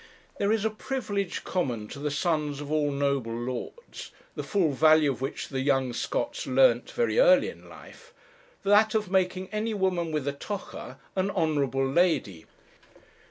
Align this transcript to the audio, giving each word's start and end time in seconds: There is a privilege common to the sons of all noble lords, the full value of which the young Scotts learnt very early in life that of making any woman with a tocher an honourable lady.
There 0.39 0.51
is 0.51 0.65
a 0.65 0.71
privilege 0.71 1.43
common 1.43 1.87
to 1.89 1.99
the 1.99 2.09
sons 2.09 2.59
of 2.59 2.71
all 2.71 2.89
noble 2.89 3.35
lords, 3.35 4.09
the 4.33 4.41
full 4.41 4.71
value 4.71 5.11
of 5.11 5.21
which 5.21 5.49
the 5.49 5.59
young 5.59 5.93
Scotts 5.93 6.47
learnt 6.47 6.89
very 6.89 7.19
early 7.19 7.49
in 7.51 7.69
life 7.69 8.11
that 8.63 8.95
of 8.95 9.11
making 9.11 9.47
any 9.51 9.75
woman 9.75 10.11
with 10.11 10.27
a 10.27 10.33
tocher 10.33 10.97
an 11.15 11.29
honourable 11.29 11.87
lady. 11.87 12.47